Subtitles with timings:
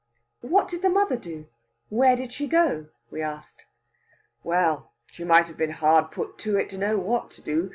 [0.41, 1.45] "What did the mother do?
[1.89, 3.65] Where did she go?" we asked.
[4.43, 7.69] "Well, she might have been hard put to it to know what to do.